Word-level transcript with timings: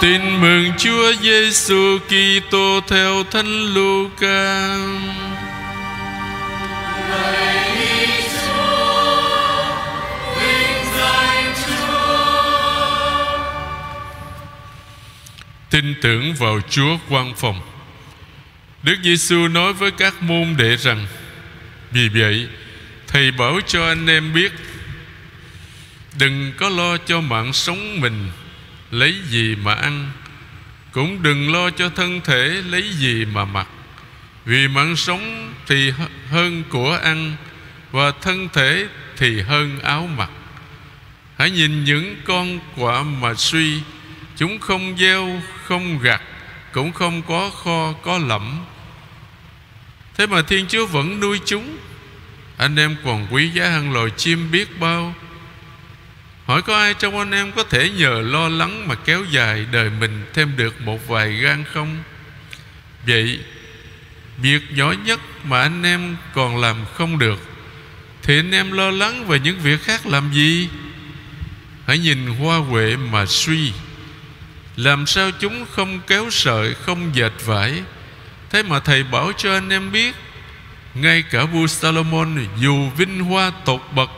Tin 0.00 0.40
mừng 0.40 0.72
Chúa 0.78 1.12
Giêsu 1.22 1.98
Kitô 1.98 2.80
theo 2.88 3.24
Thánh 3.30 3.74
Luca. 3.74 4.76
Tin 15.70 15.94
tưởng 16.02 16.34
vào 16.34 16.60
Chúa 16.70 16.98
quan 17.08 17.34
phòng. 17.36 17.60
Đức 18.82 18.96
Giêsu 19.02 19.48
nói 19.48 19.72
với 19.72 19.90
các 19.90 20.22
môn 20.22 20.56
đệ 20.56 20.76
rằng: 20.76 21.06
Vì 21.90 22.08
vậy, 22.08 22.48
thầy 23.06 23.30
bảo 23.30 23.60
cho 23.66 23.86
anh 23.86 24.06
em 24.06 24.34
biết 24.34 24.52
đừng 26.18 26.52
có 26.56 26.68
lo 26.68 26.96
cho 26.96 27.20
mạng 27.20 27.52
sống 27.52 28.00
mình 28.00 28.30
lấy 28.90 29.14
gì 29.28 29.56
mà 29.56 29.74
ăn? 29.74 30.10
Cũng 30.92 31.22
đừng 31.22 31.52
lo 31.52 31.70
cho 31.70 31.88
thân 31.88 32.20
thể 32.24 32.62
lấy 32.66 32.92
gì 32.92 33.24
mà 33.24 33.44
mặc. 33.44 33.68
Vì 34.44 34.68
mạng 34.68 34.96
sống 34.96 35.52
thì 35.66 35.92
hơn 36.30 36.62
của 36.68 36.98
ăn, 37.02 37.36
và 37.92 38.12
thân 38.20 38.48
thể 38.52 38.86
thì 39.16 39.40
hơn 39.40 39.80
áo 39.80 40.08
mặc. 40.16 40.30
Hãy 41.38 41.50
nhìn 41.50 41.84
những 41.84 42.16
con 42.24 42.58
quả 42.76 43.02
mà 43.02 43.34
suy. 43.34 43.80
Chúng 44.36 44.58
không 44.58 44.96
gieo, 44.98 45.42
không 45.64 45.98
gặt, 45.98 46.22
cũng 46.72 46.92
không 46.92 47.22
có 47.22 47.50
kho, 47.50 47.92
có 47.92 48.18
lẫm. 48.18 48.64
Thế 50.14 50.26
mà 50.26 50.42
thiên 50.42 50.66
chúa 50.68 50.86
vẫn 50.86 51.20
nuôi 51.20 51.40
chúng. 51.44 51.78
Anh 52.56 52.76
em 52.76 52.96
còn 53.04 53.26
quý 53.30 53.50
giá 53.50 53.68
hơn 53.70 53.92
loài 53.92 54.10
chim 54.16 54.50
biết 54.50 54.80
bao. 54.80 55.14
Hỏi 56.46 56.62
có 56.62 56.76
ai 56.76 56.94
trong 56.94 57.18
anh 57.18 57.30
em 57.30 57.52
có 57.52 57.62
thể 57.62 57.90
nhờ 57.90 58.22
lo 58.24 58.48
lắng 58.48 58.88
mà 58.88 58.94
kéo 58.94 59.24
dài 59.30 59.66
đời 59.72 59.90
mình 60.00 60.24
thêm 60.34 60.56
được 60.56 60.80
một 60.80 61.08
vài 61.08 61.32
gan 61.32 61.64
không? 61.64 61.96
Vậy, 63.06 63.40
việc 64.38 64.62
nhỏ 64.70 64.94
nhất 65.04 65.20
mà 65.44 65.60
anh 65.60 65.82
em 65.82 66.16
còn 66.34 66.56
làm 66.60 66.76
không 66.94 67.18
được 67.18 67.40
thì 68.22 68.38
anh 68.38 68.50
em 68.50 68.72
lo 68.72 68.90
lắng 68.90 69.26
về 69.26 69.38
những 69.38 69.58
việc 69.58 69.82
khác 69.82 70.06
làm 70.06 70.32
gì? 70.32 70.68
Hãy 71.86 71.98
nhìn 71.98 72.26
hoa 72.26 72.58
huệ 72.58 72.96
mà 72.96 73.26
suy 73.26 73.72
Làm 74.76 75.06
sao 75.06 75.30
chúng 75.40 75.66
không 75.70 76.00
kéo 76.06 76.30
sợi 76.30 76.74
Không 76.74 77.10
dệt 77.14 77.32
vải 77.44 77.82
Thế 78.50 78.62
mà 78.62 78.80
thầy 78.80 79.02
bảo 79.02 79.32
cho 79.36 79.52
anh 79.52 79.68
em 79.68 79.92
biết 79.92 80.14
Ngay 80.94 81.22
cả 81.22 81.44
vua 81.44 81.66
Salomon 81.66 82.46
Dù 82.60 82.90
vinh 82.96 83.20
hoa 83.20 83.52
tột 83.64 83.80
bậc 83.94 84.10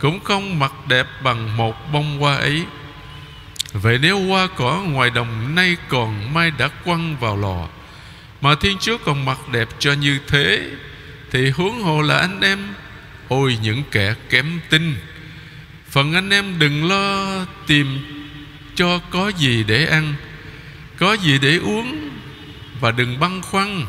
cũng 0.00 0.20
không 0.24 0.58
mặc 0.58 0.72
đẹp 0.88 1.06
bằng 1.22 1.56
một 1.56 1.92
bông 1.92 2.18
hoa 2.18 2.36
ấy. 2.36 2.64
Vậy 3.72 3.98
nếu 4.02 4.26
hoa 4.26 4.48
cỏ 4.56 4.82
ngoài 4.86 5.10
đồng 5.10 5.54
nay 5.54 5.76
còn 5.88 6.34
mai 6.34 6.50
đã 6.50 6.68
quăng 6.68 7.16
vào 7.16 7.36
lò, 7.36 7.68
Mà 8.40 8.54
Thiên 8.60 8.78
Chúa 8.78 8.98
còn 9.04 9.24
mặc 9.24 9.38
đẹp 9.52 9.68
cho 9.78 9.92
như 9.92 10.18
thế, 10.28 10.70
Thì 11.30 11.50
huống 11.50 11.82
hồ 11.82 12.02
là 12.02 12.18
anh 12.18 12.40
em, 12.40 12.58
Ôi 13.28 13.58
những 13.62 13.82
kẻ 13.90 14.14
kém 14.30 14.60
tin. 14.70 14.94
Phần 15.90 16.14
anh 16.14 16.30
em 16.30 16.58
đừng 16.58 16.88
lo 16.88 17.26
tìm 17.66 17.98
cho 18.74 18.98
có 19.10 19.28
gì 19.28 19.64
để 19.64 19.86
ăn, 19.86 20.14
Có 20.98 21.12
gì 21.12 21.38
để 21.38 21.56
uống, 21.56 22.10
Và 22.80 22.90
đừng 22.90 23.20
băn 23.20 23.42
khoăn, 23.42 23.86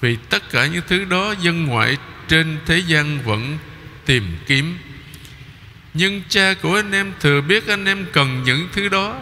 Vì 0.00 0.16
tất 0.16 0.50
cả 0.50 0.66
những 0.66 0.82
thứ 0.88 1.04
đó 1.04 1.34
dân 1.40 1.66
ngoại 1.66 1.96
trên 2.28 2.58
thế 2.66 2.78
gian 2.78 3.18
vẫn 3.24 3.58
tìm 4.06 4.36
kiếm 4.46 4.78
nhưng 5.96 6.22
cha 6.28 6.54
của 6.62 6.74
anh 6.74 6.92
em 6.92 7.12
thừa 7.20 7.40
biết 7.40 7.68
anh 7.68 7.84
em 7.84 8.06
cần 8.12 8.42
những 8.44 8.68
thứ 8.72 8.88
đó. 8.88 9.16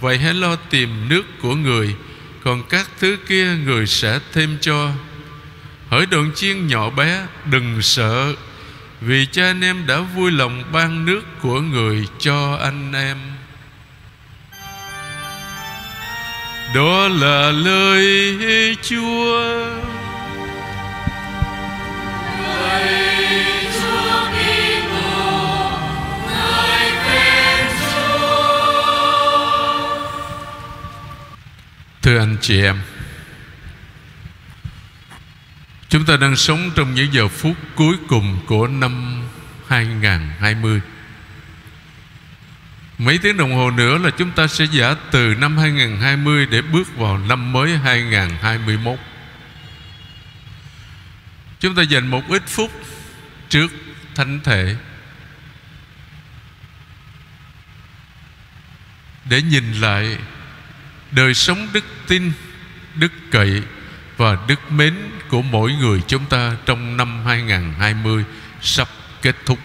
Vậy 0.00 0.18
hãy 0.18 0.34
lo 0.34 0.56
tìm 0.56 1.08
nước 1.08 1.22
của 1.42 1.54
người, 1.54 1.94
Còn 2.44 2.62
các 2.68 2.88
thứ 3.00 3.16
kia 3.28 3.56
người 3.64 3.86
sẽ 3.86 4.18
thêm 4.32 4.58
cho. 4.60 4.90
Hỡi 5.88 6.06
đồn 6.06 6.30
chiên 6.34 6.66
nhỏ 6.66 6.90
bé, 6.90 7.26
Đừng 7.50 7.82
sợ, 7.82 8.34
Vì 9.00 9.26
cha 9.32 9.44
anh 9.44 9.60
em 9.60 9.86
đã 9.86 9.98
vui 9.98 10.30
lòng 10.30 10.62
ban 10.72 11.04
nước 11.04 11.22
của 11.42 11.60
người 11.60 12.06
cho 12.18 12.58
anh 12.62 12.92
em. 12.92 13.16
Đó 16.74 17.08
là 17.08 17.50
lời 17.50 18.76
Chúa. 18.82 19.91
Thưa 32.02 32.18
anh 32.18 32.36
chị 32.40 32.62
em, 32.62 32.80
Chúng 35.88 36.04
ta 36.04 36.16
đang 36.16 36.36
sống 36.36 36.70
trong 36.74 36.94
những 36.94 37.12
giờ 37.12 37.28
phút 37.28 37.56
cuối 37.74 37.96
cùng 38.08 38.38
của 38.46 38.66
năm 38.66 39.22
2020 39.68 40.80
Mấy 42.98 43.18
tiếng 43.18 43.36
đồng 43.36 43.54
hồ 43.54 43.70
nữa 43.70 43.98
là 43.98 44.10
chúng 44.10 44.30
ta 44.30 44.46
sẽ 44.46 44.64
giả 44.64 44.94
từ 45.10 45.34
năm 45.34 45.58
2020 45.58 46.46
để 46.46 46.62
bước 46.62 46.96
vào 46.96 47.18
năm 47.18 47.52
mới 47.52 47.78
2021 47.78 48.98
Chúng 51.60 51.74
ta 51.74 51.82
dành 51.82 52.06
một 52.06 52.22
ít 52.28 52.42
phút 52.46 52.70
trước 53.48 53.72
thánh 54.14 54.40
thể 54.44 54.76
Để 59.24 59.42
nhìn 59.42 59.72
lại 59.72 60.18
đời 61.12 61.34
sống 61.34 61.68
đức 61.72 61.84
tin 62.08 62.32
đức 62.94 63.12
cậy 63.30 63.62
và 64.16 64.38
đức 64.46 64.72
mến 64.72 64.94
của 65.28 65.42
mỗi 65.42 65.72
người 65.72 66.00
chúng 66.06 66.26
ta 66.26 66.56
trong 66.66 66.96
năm 66.96 67.26
2020 67.26 68.24
sắp 68.60 68.88
kết 69.22 69.36
thúc. 69.46 69.58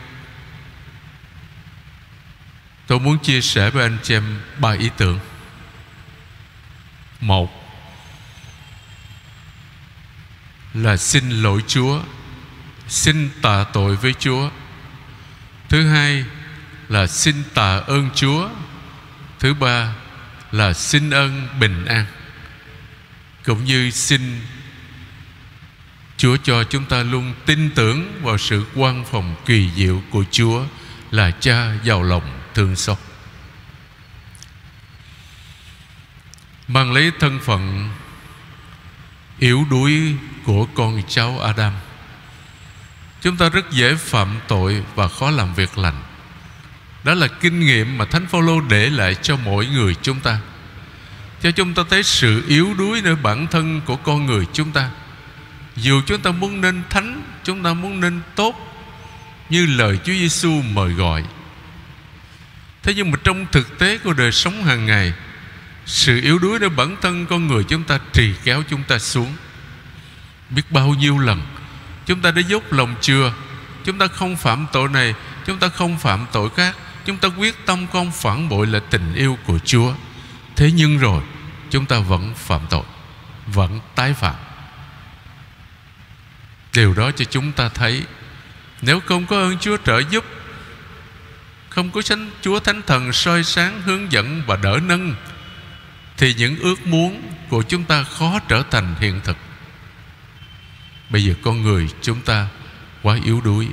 Tôi 2.88 3.00
muốn 3.00 3.20
chia 3.20 3.42
sẻ 3.42 3.70
với 3.70 3.84
anh 3.84 3.98
chị 4.04 4.14
em 4.14 4.40
ba 4.58 4.72
ý 4.72 4.90
tưởng. 4.98 5.20
Một 7.22 7.68
là 10.74 10.98
xin 10.98 11.30
lỗi 11.30 11.64
Chúa, 11.68 12.02
xin 12.88 13.30
tạ 13.42 13.66
tội 13.74 13.96
với 13.96 14.14
Chúa. 14.14 14.50
Thứ 15.70 15.90
hai 15.90 16.26
là 16.90 17.08
xin 17.08 17.44
tạ 17.54 17.78
ơn 17.78 18.10
Chúa. 18.16 18.50
Thứ 19.40 19.54
ba 19.54 19.94
là 20.52 20.74
xin 20.74 21.10
ơn 21.10 21.48
bình 21.60 21.86
an 21.86 22.06
cũng 23.46 23.66
như 23.66 23.92
xin 23.92 24.42
Chúa 26.18 26.38
cho 26.44 26.64
chúng 26.64 26.86
ta 26.86 27.04
luôn 27.04 27.34
tin 27.46 27.70
tưởng 27.76 28.22
vào 28.22 28.38
sự 28.38 28.66
quan 28.76 29.06
phòng 29.12 29.36
kỳ 29.46 29.72
diệu 29.76 30.02
của 30.10 30.24
Chúa 30.32 30.64
là 31.12 31.32
cha 31.32 31.74
giàu 31.84 32.04
lòng 32.04 32.40
thương 32.54 32.76
xót. 32.76 32.98
Mang 36.68 36.94
lấy 36.94 37.12
thân 37.20 37.40
phận 37.44 37.90
yếu 39.40 39.66
đuối 39.70 40.16
của 40.44 40.66
con 40.76 41.02
cháu 41.08 41.40
Adam, 41.40 41.74
Chúng 43.22 43.38
ta 43.38 43.50
rất 43.50 43.72
dễ 43.72 43.96
phạm 43.96 44.40
tội 44.48 44.84
và 44.96 45.08
khó 45.08 45.32
làm 45.32 45.54
việc 45.54 45.78
lành 45.78 46.04
đó 47.08 47.14
là 47.14 47.28
kinh 47.28 47.60
nghiệm 47.60 47.98
mà 47.98 48.06
Thánh 48.06 48.28
Phaolô 48.28 48.62
để 48.62 48.90
lại 48.90 49.16
cho 49.16 49.38
mỗi 49.38 49.68
người 49.68 49.96
chúng 50.02 50.20
ta. 50.20 50.40
Cho 51.42 51.52
chúng 51.52 51.74
ta 51.74 51.84
thấy 51.90 52.04
sự 52.04 52.44
yếu 52.48 52.74
đuối 52.78 53.02
nơi 53.02 53.16
bản 53.16 53.48
thân 53.48 53.82
của 53.86 53.96
con 53.96 54.26
người 54.26 54.46
chúng 54.54 54.72
ta. 54.72 54.90
Dù 55.76 56.02
chúng 56.06 56.22
ta 56.22 56.32
muốn 56.32 56.62
nên 56.62 56.84
thánh, 56.90 57.22
Chúng 57.44 57.64
ta 57.64 57.74
muốn 57.74 58.00
nên 58.00 58.20
tốt, 58.36 58.56
Như 59.50 59.66
lời 59.66 60.00
Chúa 60.04 60.14
Giêsu 60.14 60.62
mời 60.62 60.94
gọi. 60.94 61.24
Thế 62.84 62.94
nhưng 62.96 63.12
mà 63.12 63.18
trong 63.24 63.46
thực 63.52 63.80
tế 63.80 63.98
của 63.98 64.14
đời 64.14 64.32
sống 64.32 64.64
hàng 64.64 64.86
ngày, 64.86 65.14
Sự 65.86 66.22
yếu 66.22 66.40
đuối 66.40 66.60
nơi 66.60 66.70
bản 66.70 66.96
thân 67.02 67.26
con 67.26 67.48
người 67.48 67.64
chúng 67.64 67.84
ta 67.84 68.00
trì 68.14 68.34
kéo 68.44 68.64
chúng 68.70 68.84
ta 68.84 69.00
xuống. 69.00 69.34
Biết 70.50 70.72
bao 70.72 70.90
nhiêu 70.90 71.18
lần, 71.18 71.42
Chúng 72.06 72.22
ta 72.22 72.32
đã 72.32 72.42
dốc 72.42 72.74
lòng 72.74 72.96
chưa 73.02 73.34
Chúng 73.86 73.98
ta 73.98 74.08
không 74.08 74.36
phạm 74.36 74.68
tội 74.72 74.90
này, 74.90 75.14
Chúng 75.46 75.60
ta 75.60 75.68
không 75.68 75.98
phạm 75.98 76.26
tội 76.32 76.50
khác. 76.56 76.76
Chúng 77.08 77.18
ta 77.18 77.28
quyết 77.38 77.66
tâm 77.66 77.88
không 77.88 78.12
phản 78.12 78.50
bội 78.50 78.68
là 78.68 78.80
tình 78.80 79.14
yêu 79.14 79.38
của 79.46 79.60
Chúa. 79.60 79.94
Thế 80.56 80.72
nhưng 80.72 80.98
rồi, 80.98 81.24
Chúng 81.70 81.86
ta 81.86 82.00
vẫn 82.00 82.34
phạm 82.36 82.62
tội, 82.70 82.84
Vẫn 83.48 83.80
tái 83.96 84.14
phạm. 84.14 84.36
Điều 86.74 86.94
đó 86.94 87.12
cho 87.12 87.26
chúng 87.26 87.52
ta 87.52 87.70
thấy, 87.70 88.04
Nếu 88.82 89.00
không 89.00 89.26
có 89.26 89.40
ơn 89.40 89.60
Chúa 89.60 89.78
trợ 89.78 90.00
giúp, 90.10 90.26
Không 91.70 91.90
có 91.92 92.02
sánh 92.02 92.30
Chúa 92.42 92.60
Thánh 92.60 92.82
Thần 92.88 93.14
soi 93.14 93.44
sáng, 93.44 93.82
hướng 93.82 94.12
dẫn 94.12 94.42
và 94.48 94.56
đỡ 94.56 94.80
nâng, 94.84 95.16
Thì 96.18 96.34
những 96.34 96.60
ước 96.60 96.88
muốn 96.88 97.22
của 97.50 97.64
chúng 97.64 97.84
ta 97.84 98.04
khó 98.04 98.40
trở 98.48 98.64
thành 98.72 98.96
hiện 99.00 99.22
thực. 99.24 99.38
Bây 101.10 101.24
giờ 101.24 101.34
con 101.44 101.62
người 101.62 101.90
chúng 102.02 102.22
ta 102.22 102.48
quá 103.04 103.20
yếu 103.24 103.42
đuối. 103.42 103.68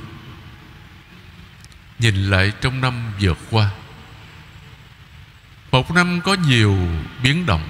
Nhìn 1.99 2.15
lại 2.15 2.51
trong 2.61 2.81
năm 2.81 2.93
vừa 3.21 3.33
qua. 3.49 3.69
Một 5.71 5.91
năm 5.91 6.21
có 6.23 6.33
nhiều 6.33 6.77
biến 7.23 7.45
động. 7.45 7.69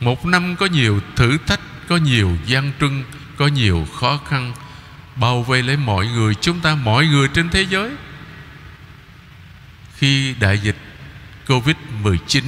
Một 0.00 0.26
năm 0.26 0.56
có 0.56 0.66
nhiều 0.66 1.00
thử 1.16 1.38
thách, 1.46 1.60
Có 1.88 1.96
nhiều 1.96 2.36
gian 2.46 2.72
trưng 2.80 3.04
Có 3.36 3.46
nhiều 3.46 3.86
khó 4.00 4.20
khăn, 4.28 4.52
Bao 5.16 5.42
vây 5.42 5.62
lấy 5.62 5.76
mọi 5.76 6.06
người, 6.06 6.34
Chúng 6.34 6.60
ta 6.60 6.74
mọi 6.74 7.06
người 7.06 7.28
trên 7.28 7.50
thế 7.50 7.66
giới. 7.70 7.90
Khi 9.96 10.34
đại 10.40 10.58
dịch 10.58 10.76
Covid-19 11.46 12.42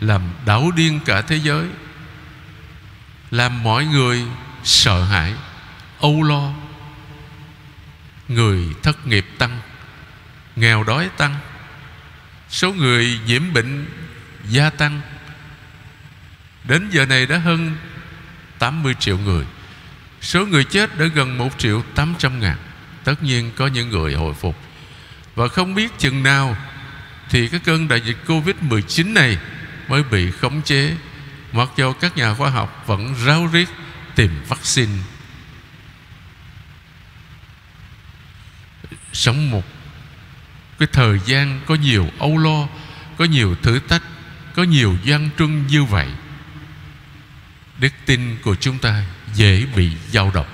Làm 0.00 0.22
đảo 0.46 0.70
điên 0.76 1.00
cả 1.04 1.20
thế 1.20 1.36
giới, 1.36 1.66
Làm 3.30 3.62
mọi 3.62 3.86
người 3.86 4.24
sợ 4.64 5.04
hãi, 5.04 5.34
Âu 6.00 6.22
lo, 6.22 6.52
Người 8.28 8.66
thất 8.82 9.06
nghiệp 9.06 9.26
tăng. 9.38 9.60
Nghèo 10.56 10.84
đói 10.84 11.10
tăng. 11.16 11.36
Số 12.48 12.72
người 12.72 13.20
nhiễm 13.26 13.52
bệnh 13.52 13.86
gia 14.48 14.70
tăng. 14.70 15.00
Đến 16.64 16.88
giờ 16.90 17.06
này 17.06 17.26
đã 17.26 17.38
hơn 17.38 17.76
80 18.58 18.94
triệu 18.98 19.18
người. 19.18 19.44
Số 20.20 20.46
người 20.46 20.64
chết 20.64 20.98
đã 20.98 21.06
gần 21.06 21.38
1 21.38 21.58
triệu 21.58 21.82
800 21.94 22.40
ngàn. 22.40 22.56
Tất 23.04 23.22
nhiên 23.22 23.50
có 23.56 23.66
những 23.66 23.90
người 23.90 24.14
hồi 24.14 24.34
phục. 24.34 24.56
Và 25.34 25.48
không 25.48 25.74
biết 25.74 25.98
chừng 25.98 26.22
nào 26.22 26.56
Thì 27.30 27.48
cái 27.48 27.60
cơn 27.64 27.88
đại 27.88 28.00
dịch 28.00 28.16
Covid-19 28.26 29.12
này 29.12 29.38
Mới 29.88 30.02
bị 30.02 30.30
khống 30.30 30.62
chế. 30.62 30.96
Mặc 31.52 31.68
dù 31.76 31.92
các 31.92 32.16
nhà 32.16 32.34
khoa 32.34 32.50
học 32.50 32.84
vẫn 32.86 33.14
ráo 33.24 33.48
riết 33.52 33.68
Tìm 34.14 34.30
vaccine. 34.48 34.92
Sống 39.12 39.50
một 39.50 39.75
cái 40.78 40.88
thời 40.92 41.18
gian 41.24 41.60
có 41.66 41.74
nhiều 41.74 42.10
âu 42.18 42.38
lo, 42.38 42.68
có 43.18 43.24
nhiều 43.24 43.56
thử 43.62 43.78
thách, 43.78 44.02
có 44.54 44.62
nhiều 44.62 44.96
gian 45.04 45.30
truân 45.38 45.66
như 45.66 45.84
vậy, 45.84 46.08
đức 47.78 47.92
tin 48.06 48.36
của 48.42 48.54
chúng 48.54 48.78
ta 48.78 49.02
dễ 49.34 49.66
bị 49.76 49.92
dao 50.10 50.30
động. 50.34 50.46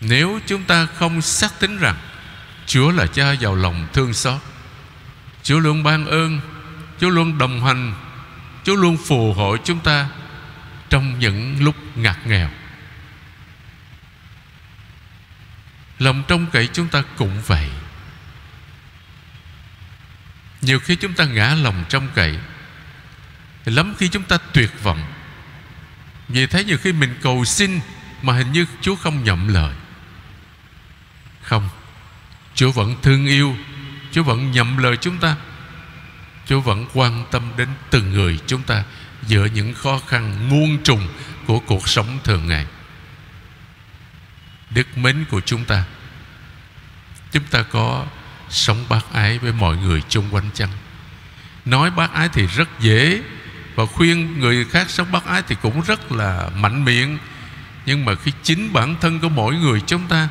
Nếu 0.00 0.40
chúng 0.46 0.64
ta 0.64 0.86
không 0.86 1.22
xác 1.22 1.60
tính 1.60 1.78
rằng 1.78 1.96
Chúa 2.66 2.90
là 2.90 3.06
cha 3.06 3.32
giàu 3.32 3.54
lòng 3.54 3.86
thương 3.92 4.14
xót, 4.14 4.40
Chúa 5.42 5.58
luôn 5.58 5.82
ban 5.82 6.06
ơn, 6.06 6.40
Chúa 7.00 7.10
luôn 7.10 7.38
đồng 7.38 7.64
hành, 7.64 7.94
Chúa 8.64 8.74
luôn 8.74 8.96
phù 8.96 9.32
hộ 9.32 9.56
chúng 9.64 9.80
ta 9.80 10.08
Trong 10.90 11.18
những 11.18 11.64
lúc 11.64 11.74
ngặt 11.96 12.26
nghèo, 12.26 12.50
Lòng 15.98 16.22
trong 16.28 16.46
cậy 16.52 16.68
chúng 16.72 16.88
ta 16.88 17.02
cũng 17.16 17.42
vậy 17.46 17.68
nhiều 20.66 20.80
khi 20.80 20.96
chúng 20.96 21.12
ta 21.12 21.24
ngã 21.24 21.54
lòng 21.54 21.84
trong 21.88 22.08
cậy. 22.14 22.38
Lắm 23.64 23.94
khi 23.98 24.08
chúng 24.08 24.22
ta 24.22 24.38
tuyệt 24.52 24.82
vọng. 24.82 25.02
Vì 26.28 26.46
thế 26.46 26.64
nhiều 26.64 26.78
khi 26.78 26.92
mình 26.92 27.14
cầu 27.22 27.44
xin 27.44 27.80
Mà 28.22 28.32
hình 28.32 28.52
như 28.52 28.66
Chúa 28.80 28.96
không 28.96 29.24
nhậm 29.24 29.48
lời. 29.48 29.74
Không, 31.42 31.68
Chúa 32.54 32.72
vẫn 32.72 32.96
thương 33.02 33.26
yêu. 33.26 33.56
Chúa 34.12 34.22
vẫn 34.22 34.50
nhậm 34.50 34.76
lời 34.76 34.96
chúng 34.96 35.18
ta. 35.18 35.36
Chúa 36.46 36.60
vẫn 36.60 36.86
quan 36.94 37.24
tâm 37.30 37.52
đến 37.56 37.68
từng 37.90 38.10
người 38.10 38.38
chúng 38.46 38.62
ta 38.62 38.84
Giữa 39.26 39.44
những 39.44 39.74
khó 39.74 40.00
khăn, 40.06 40.48
muôn 40.48 40.82
trùng 40.82 41.08
Của 41.46 41.60
cuộc 41.60 41.88
sống 41.88 42.18
thường 42.24 42.46
ngày. 42.46 42.66
Đức 44.70 44.98
mến 44.98 45.24
của 45.30 45.40
chúng 45.40 45.64
ta 45.64 45.84
Chúng 47.32 47.44
ta 47.44 47.62
có 47.62 48.06
sống 48.50 48.84
bác 48.88 49.12
ái 49.12 49.38
với 49.38 49.52
mọi 49.52 49.76
người 49.76 50.02
chung 50.08 50.28
quanh 50.30 50.50
chăng? 50.54 50.70
Nói 51.64 51.90
bác 51.90 52.12
ái 52.12 52.28
thì 52.32 52.46
rất 52.46 52.68
dễ, 52.80 53.22
và 53.74 53.86
khuyên 53.86 54.40
người 54.40 54.64
khác 54.64 54.90
sống 54.90 55.12
bác 55.12 55.24
ái 55.24 55.42
thì 55.48 55.56
cũng 55.62 55.80
rất 55.80 56.12
là 56.12 56.50
mạnh 56.56 56.84
miệng. 56.84 57.18
Nhưng 57.86 58.04
mà 58.04 58.14
khi 58.14 58.32
chính 58.42 58.72
bản 58.72 58.96
thân 59.00 59.20
của 59.20 59.28
mỗi 59.28 59.56
người 59.56 59.80
chúng 59.86 60.08
ta, 60.08 60.28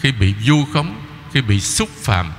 khi 0.00 0.12
bị 0.12 0.34
vu 0.44 0.64
khống, 0.72 1.06
khi 1.32 1.42
bị 1.42 1.60
xúc 1.60 1.88
phạm, 2.02 2.32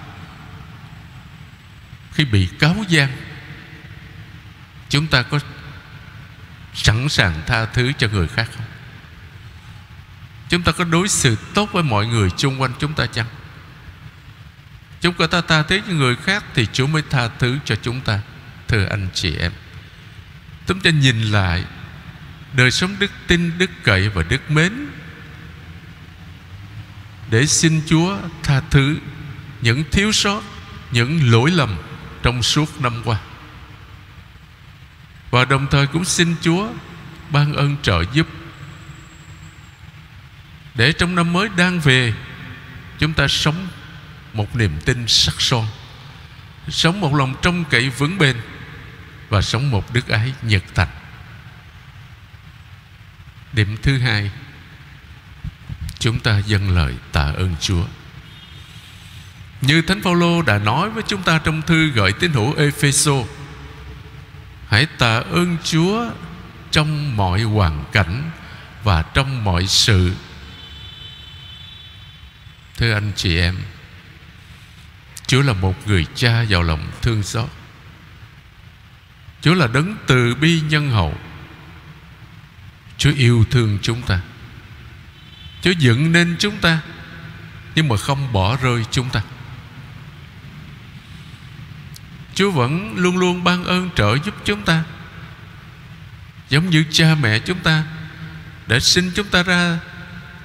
khi 2.11 2.25
bị 2.25 2.47
cáo 2.59 2.75
gian, 2.87 3.09
chúng 4.89 5.07
ta 5.07 5.21
có 5.21 5.39
sẵn 6.73 7.09
sàng 7.09 7.41
tha 7.47 7.65
thứ 7.65 7.91
cho 7.97 8.07
người 8.07 8.27
khác 8.27 8.49
không? 8.55 8.65
Chúng 10.49 10.61
ta 10.61 10.71
có 10.71 10.83
đối 10.83 11.07
xử 11.07 11.35
tốt 11.53 11.69
với 11.71 11.83
mọi 11.83 12.07
người 12.07 12.29
chung 12.37 12.61
quanh 12.61 12.71
chúng 12.79 12.93
ta 12.93 13.05
chăng? 13.05 13.25
Chúng 15.03 15.13
ta 15.27 15.41
tha 15.41 15.63
thứ 15.63 15.79
cho 15.87 15.93
người 15.93 16.15
khác 16.15 16.43
Thì 16.53 16.67
Chúa 16.73 16.87
mới 16.87 17.01
tha 17.09 17.27
thứ 17.39 17.57
cho 17.65 17.75
chúng 17.75 18.01
ta 18.01 18.19
Thưa 18.67 18.85
anh 18.89 19.07
chị 19.13 19.35
em. 19.37 19.51
Chúng 20.67 20.79
ta 20.79 20.89
nhìn 20.89 21.21
lại 21.21 21.63
Đời 22.53 22.71
sống 22.71 22.95
đức 22.99 23.11
tin, 23.27 23.57
đức 23.57 23.69
cậy 23.83 24.09
và 24.09 24.23
đức 24.23 24.51
mến. 24.51 24.87
Để 27.29 27.45
xin 27.45 27.81
Chúa 27.85 28.17
tha 28.43 28.61
thứ 28.69 28.97
Những 29.61 29.83
thiếu 29.91 30.11
sót 30.11 30.41
Những 30.91 31.31
lỗi 31.31 31.51
lầm 31.51 31.75
Trong 32.21 32.43
suốt 32.43 32.81
năm 32.81 33.01
qua. 33.05 33.19
Và 35.31 35.45
đồng 35.45 35.67
thời 35.71 35.87
cũng 35.87 36.05
xin 36.05 36.35
Chúa 36.41 36.69
Ban 37.29 37.53
ơn 37.53 37.75
trợ 37.81 38.03
giúp. 38.13 38.27
Để 40.75 40.91
trong 40.91 41.15
năm 41.15 41.33
mới 41.33 41.49
đang 41.55 41.79
về 41.79 42.13
Chúng 42.99 43.13
ta 43.13 43.27
sống 43.27 43.67
một 44.33 44.55
niềm 44.55 44.79
tin 44.85 45.07
sắc 45.07 45.35
son. 45.39 45.67
Sống 46.69 47.01
một 47.01 47.15
lòng 47.15 47.35
trong 47.41 47.63
cậy 47.65 47.89
vững 47.89 48.17
bền 48.17 48.37
và 49.29 49.41
sống 49.41 49.71
một 49.71 49.93
đức 49.93 50.07
ái 50.07 50.33
nhiệt 50.41 50.63
thành. 50.75 50.87
Điểm 53.53 53.77
thứ 53.81 53.97
hai, 53.97 54.31
chúng 55.99 56.19
ta 56.19 56.37
dâng 56.37 56.75
lời 56.75 56.93
tạ 57.11 57.31
ơn 57.35 57.55
Chúa. 57.61 57.85
Như 59.61 59.81
Thánh 59.81 60.01
Phaolô 60.01 60.41
đã 60.41 60.57
nói 60.57 60.89
với 60.89 61.03
chúng 61.07 61.23
ta 61.23 61.39
trong 61.43 61.61
thư 61.61 61.89
gửi 61.89 62.11
tín 62.11 62.33
hữu 62.33 62.55
Epheso, 62.55 63.13
hãy 64.67 64.85
tạ 64.85 65.17
ơn 65.17 65.57
Chúa 65.63 66.09
trong 66.71 67.17
mọi 67.17 67.41
hoàn 67.41 67.83
cảnh 67.91 68.31
và 68.83 69.01
trong 69.01 69.43
mọi 69.43 69.67
sự. 69.67 70.13
Thưa 72.77 72.93
anh 72.93 73.11
chị 73.15 73.37
em 73.37 73.57
Chúa 75.33 75.41
là 75.41 75.53
một 75.53 75.87
người 75.87 76.05
cha 76.15 76.41
giàu 76.41 76.63
lòng 76.63 76.91
thương 77.01 77.23
xót. 77.23 77.49
Chúa 79.41 79.53
là 79.53 79.67
đấng 79.67 79.95
từ 80.07 80.35
bi 80.35 80.61
nhân 80.61 80.91
hậu. 80.91 81.17
Chúa 82.97 83.11
yêu 83.11 83.45
thương 83.51 83.77
chúng 83.81 84.01
ta. 84.01 84.21
Chúa 85.61 85.71
dựng 85.71 86.11
nên 86.11 86.35
chúng 86.39 86.57
ta, 86.57 86.79
Nhưng 87.75 87.87
mà 87.87 87.97
không 87.97 88.33
bỏ 88.33 88.57
rơi 88.57 88.85
chúng 88.91 89.09
ta. 89.09 89.21
Chúa 92.35 92.51
vẫn 92.51 92.93
luôn 92.97 93.17
luôn 93.17 93.43
ban 93.43 93.63
ơn 93.63 93.89
trợ 93.95 94.17
giúp 94.25 94.35
chúng 94.45 94.61
ta, 94.61 94.83
Giống 96.49 96.69
như 96.69 96.85
cha 96.91 97.15
mẹ 97.21 97.39
chúng 97.39 97.59
ta 97.59 97.83
Đã 98.67 98.79
sinh 98.79 99.11
chúng 99.15 99.27
ta 99.27 99.43
ra 99.43 99.79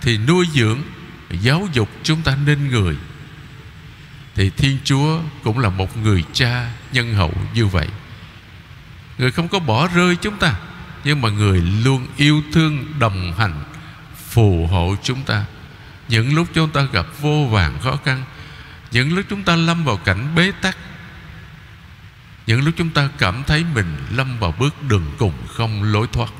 Thì 0.01 0.19
nuôi 0.19 0.47
dưỡng, 0.55 0.83
Giáo 1.31 1.69
dục 1.73 1.89
chúng 2.03 2.23
ta 2.23 2.37
nên 2.47 2.69
người 2.69 2.97
thì 4.39 4.51
Thiên 4.51 4.79
Chúa 4.85 5.21
cũng 5.43 5.59
là 5.59 5.69
một 5.69 5.97
người 5.97 6.25
cha 6.33 6.71
nhân 6.93 7.15
hậu 7.15 7.33
như 7.55 7.67
vậy. 7.67 7.89
Người 9.19 9.31
không 9.31 9.49
có 9.49 9.59
bỏ 9.59 9.89
rơi 9.95 10.17
chúng 10.17 10.39
ta, 10.39 10.55
Nhưng 11.05 11.21
mà 11.21 11.29
người 11.29 11.61
luôn 11.61 12.07
yêu 12.17 12.43
thương, 12.53 12.99
đồng 12.99 13.35
hành, 13.39 13.65
Phù 14.29 14.67
hộ 14.67 14.97
chúng 15.03 15.23
ta. 15.23 15.45
Những 16.09 16.35
lúc 16.35 16.49
chúng 16.55 16.71
ta 16.71 16.83
gặp 16.93 17.07
vô 17.21 17.49
vàng 17.51 17.79
khó 17.81 17.97
khăn, 18.05 18.25
Những 18.91 19.17
lúc 19.17 19.25
chúng 19.29 19.43
ta 19.43 19.57
lâm 19.57 19.85
vào 19.85 19.97
cảnh 19.97 20.35
bế 20.35 20.53
tắc, 20.63 20.77
Những 22.47 22.65
lúc 22.65 22.75
chúng 22.79 22.91
ta 22.91 23.09
cảm 23.19 23.43
thấy 23.47 23.65
mình 23.75 23.97
lâm 24.11 24.39
vào 24.39 24.55
bước 24.59 24.83
đường 24.83 25.07
cùng 25.19 25.35
không 25.49 25.83
lối 25.83 26.07
thoát. 26.13 26.31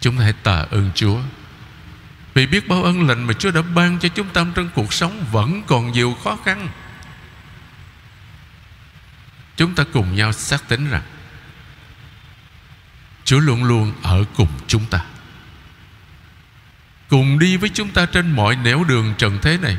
Chúng 0.00 0.16
ta 0.16 0.24
hãy 0.24 0.32
tạ 0.32 0.66
ơn 0.70 0.90
Chúa 0.94 1.20
vì 2.34 2.46
biết 2.46 2.68
bao 2.68 2.84
ân 2.84 3.08
lành 3.08 3.24
mà 3.24 3.32
Chúa 3.32 3.50
đã 3.50 3.62
ban 3.62 3.98
cho 3.98 4.08
chúng 4.08 4.28
ta 4.28 4.44
trong 4.54 4.68
cuộc 4.74 4.92
sống 4.92 5.24
Vẫn 5.32 5.62
còn 5.66 5.92
nhiều 5.92 6.16
khó 6.24 6.38
khăn. 6.44 6.68
Chúng 9.56 9.74
ta 9.74 9.84
cùng 9.92 10.14
nhau 10.14 10.32
xác 10.32 10.68
tính 10.68 10.90
rằng, 10.90 11.02
Chúa 13.24 13.38
luôn 13.38 13.64
luôn 13.64 13.92
ở 14.02 14.24
cùng 14.36 14.48
chúng 14.66 14.86
ta. 14.86 15.04
Cùng 17.08 17.38
đi 17.38 17.56
với 17.56 17.68
chúng 17.68 17.90
ta 17.90 18.06
trên 18.06 18.30
mọi 18.30 18.56
nẻo 18.56 18.84
đường 18.84 19.14
trần 19.18 19.38
thế 19.42 19.58
này. 19.58 19.76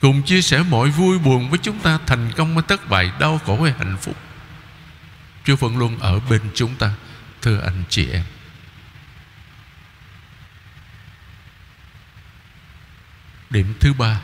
Cùng 0.00 0.22
chia 0.22 0.42
sẻ 0.42 0.62
mọi 0.70 0.90
vui 0.90 1.18
buồn 1.18 1.50
với 1.50 1.58
chúng 1.62 1.78
ta 1.78 1.98
Thành 2.06 2.32
công 2.36 2.52
hay 2.54 2.62
thất 2.68 2.88
bại, 2.88 3.10
Đau 3.18 3.40
khổ 3.46 3.62
hay 3.62 3.74
hạnh 3.78 3.96
phúc. 4.00 4.16
Chúa 5.44 5.56
vẫn 5.56 5.78
luôn 5.78 5.98
ở 5.98 6.20
bên 6.30 6.40
chúng 6.54 6.74
ta, 6.74 6.90
Thưa 7.42 7.60
anh 7.60 7.82
chị 7.88 8.08
em. 8.12 8.24
Điểm 13.50 13.74
thứ 13.80 13.92
ba. 13.92 14.20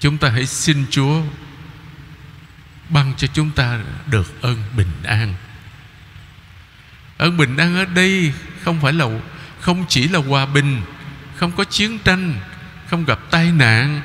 Chúng 0.00 0.18
ta 0.18 0.28
hãy 0.30 0.46
xin 0.46 0.86
Chúa 0.90 1.22
ban 2.88 3.14
cho 3.16 3.26
chúng 3.26 3.50
ta 3.50 3.80
được 4.06 4.42
ơn 4.42 4.62
bình 4.76 4.92
an. 5.04 5.34
Ơn 7.18 7.36
bình 7.36 7.56
an 7.56 7.76
ở 7.76 7.84
đây 7.84 8.32
không 8.64 8.80
phải 8.80 8.92
là, 8.92 9.06
không 9.60 9.84
chỉ 9.88 10.08
là 10.08 10.18
hòa 10.18 10.46
bình, 10.46 10.82
không 11.36 11.52
có 11.52 11.64
chiến 11.64 11.98
tranh, 11.98 12.34
không 12.86 13.04
gặp 13.04 13.18
tai 13.30 13.52
nạn. 13.52 14.00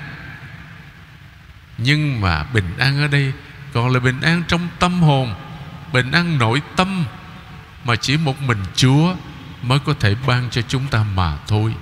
Nhưng 1.77 2.21
mà 2.21 2.43
bình 2.43 2.77
an 2.77 3.01
ở 3.01 3.07
đây 3.07 3.33
còn 3.73 3.89
là 3.89 3.99
bình 3.99 4.21
an 4.21 4.43
trong 4.47 4.67
tâm 4.79 5.01
hồn, 5.01 5.35
bình 5.93 6.11
an 6.11 6.37
nội 6.37 6.61
tâm 6.75 7.05
mà 7.83 7.95
chỉ 7.95 8.17
một 8.17 8.41
mình 8.41 8.63
chúa 8.75 9.15
mới 9.61 9.79
có 9.79 9.93
thể 9.99 10.15
ban 10.27 10.49
cho 10.49 10.61
chúng 10.61 10.87
ta 10.87 11.05
mà 11.15 11.37
thôi 11.47 11.75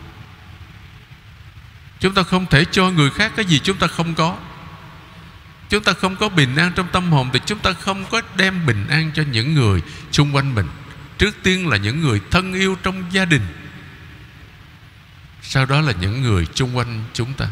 chúng 1.99 2.13
ta 2.13 2.23
không 2.23 2.45
thể 2.45 2.65
cho 2.71 2.89
người 2.89 3.09
khác 3.09 3.31
cái 3.35 3.45
gì 3.45 3.59
chúng 3.59 3.77
ta 3.77 3.87
không 3.87 4.15
có. 4.15 4.37
Chúng 5.69 5.83
ta 5.83 5.93
không 5.93 6.15
có 6.15 6.29
bình 6.29 6.55
an 6.55 6.71
trong 6.75 6.87
tâm 6.91 7.11
hồn 7.11 7.29
thì 7.33 7.39
chúng 7.45 7.59
ta 7.59 7.73
không 7.73 8.05
có 8.05 8.21
đem 8.35 8.65
bình 8.65 8.87
an 8.89 9.11
cho 9.13 9.23
những 9.31 9.53
người 9.53 9.81
xung 10.11 10.35
quanh 10.35 10.55
mình. 10.55 10.67
Trước 11.17 11.35
tiên 11.43 11.67
là 11.67 11.77
những 11.77 12.01
người 12.01 12.21
thân 12.31 12.53
yêu 12.53 12.77
trong 12.83 13.03
gia 13.11 13.25
đình. 13.25 13.41
Sau 15.41 15.65
đó 15.65 15.81
là 15.81 15.93
những 16.01 16.21
người 16.21 16.47
xung 16.55 16.77
quanh 16.77 17.03
chúng 17.13 17.33
ta. 17.33 17.47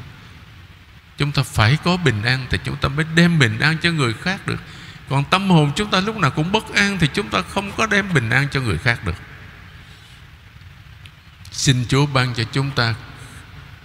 Chúng 1.17 1.31
ta 1.31 1.43
phải 1.43 1.77
có 1.83 1.97
bình 1.97 2.23
an 2.23 2.45
thì 2.49 2.57
chúng 2.63 2.75
ta 2.75 2.89
mới 2.89 3.05
đem 3.15 3.39
bình 3.39 3.59
an 3.59 3.77
cho 3.81 3.91
người 3.91 4.13
khác 4.13 4.47
được. 4.47 4.59
Còn 5.09 5.23
tâm 5.23 5.49
hồn 5.49 5.71
chúng 5.75 5.89
ta 5.89 5.99
lúc 5.99 6.17
nào 6.17 6.31
cũng 6.31 6.51
bất 6.51 6.73
an 6.73 6.97
thì 6.99 7.07
chúng 7.13 7.29
ta 7.29 7.41
không 7.41 7.71
có 7.77 7.85
đem 7.85 8.13
bình 8.13 8.29
an 8.29 8.47
cho 8.51 8.61
người 8.61 8.77
khác 8.77 9.05
được. 9.05 9.15
Xin 11.51 11.85
chúa 11.89 12.05
ban 12.05 12.33
cho 12.33 12.43
chúng 12.43 12.71
ta 12.71 12.95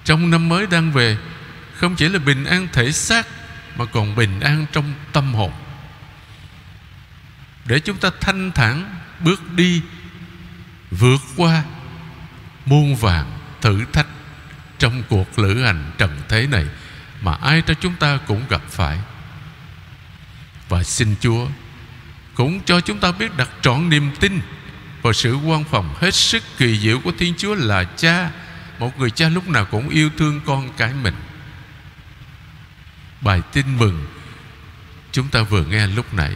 trong 0.04 0.30
năm 0.30 0.48
mới 0.48 0.66
đang 0.66 0.92
về, 0.92 1.18
không 1.74 1.96
chỉ 1.96 2.08
là 2.08 2.18
bình 2.18 2.44
an 2.44 2.68
thể 2.72 2.92
xác, 2.92 3.26
mà 3.76 3.84
còn 3.84 4.16
bình 4.16 4.40
an 4.40 4.66
trong 4.72 4.92
tâm 5.12 5.34
hồn. 5.34 5.52
Để 7.64 7.80
chúng 7.80 7.96
ta 7.96 8.10
thanh 8.20 8.52
thản, 8.52 8.94
bước 9.20 9.52
đi, 9.52 9.82
vượt 10.90 11.20
qua 11.36 11.62
muôn 12.66 12.96
vàng 12.96 13.38
thử 13.60 13.84
thách 13.92 14.06
trong 14.78 15.02
cuộc 15.08 15.38
lữ 15.38 15.62
hành 15.62 15.90
trần 15.98 16.20
thế 16.28 16.46
này 16.46 16.66
mà 17.20 17.34
ai 17.42 17.62
cho 17.66 17.74
chúng 17.74 17.94
ta 17.94 18.18
cũng 18.26 18.42
gặp 18.48 18.62
phải. 18.68 18.98
Và 20.68 20.82
xin 20.82 21.14
Chúa 21.20 21.46
cũng 22.34 22.60
cho 22.64 22.80
chúng 22.80 22.98
ta 22.98 23.12
biết 23.12 23.36
đặt 23.36 23.48
trọn 23.62 23.88
niềm 23.88 24.10
tin 24.20 24.40
vào 25.02 25.12
sự 25.12 25.34
quan 25.34 25.64
phòng 25.64 25.94
hết 25.98 26.14
sức 26.14 26.42
kỳ 26.58 26.78
diệu 26.78 27.00
của 27.00 27.12
Thiên 27.18 27.34
Chúa 27.38 27.54
là 27.54 27.84
cha 27.84 28.30
một 28.82 28.98
người 28.98 29.10
cha 29.10 29.28
lúc 29.28 29.48
nào 29.48 29.64
cũng 29.64 29.88
yêu 29.88 30.10
thương 30.18 30.40
con 30.46 30.72
cái 30.76 30.94
mình. 30.94 31.14
Bài 33.20 33.40
tin 33.52 33.78
mừng 33.78 34.06
chúng 35.12 35.28
ta 35.28 35.42
vừa 35.42 35.64
nghe 35.64 35.86
lúc 35.86 36.14
nãy 36.14 36.32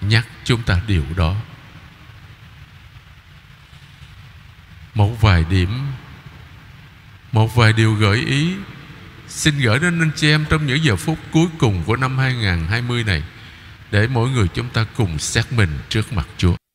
nhắc 0.00 0.26
chúng 0.44 0.62
ta 0.62 0.80
điều 0.86 1.04
đó. 1.16 1.36
Một 4.94 5.20
vài 5.20 5.44
điểm, 5.50 5.92
một 7.32 7.54
vài 7.54 7.72
điều 7.72 7.94
gợi 7.94 8.18
ý. 8.18 8.54
Xin 9.28 9.58
gửi 9.58 9.78
đến 9.78 10.02
anh 10.02 10.10
chị 10.16 10.30
em 10.30 10.44
trong 10.50 10.66
những 10.66 10.84
giờ 10.84 10.96
phút 10.96 11.18
cuối 11.30 11.46
cùng 11.58 11.82
của 11.86 11.96
năm 11.96 12.18
2020 12.18 13.04
này 13.04 13.22
để 13.90 14.06
mỗi 14.06 14.30
người 14.30 14.48
chúng 14.54 14.68
ta 14.68 14.86
cùng 14.96 15.18
xét 15.18 15.52
mình 15.52 15.78
trước 15.88 16.12
mặt 16.12 16.26
Chúa. 16.38 16.65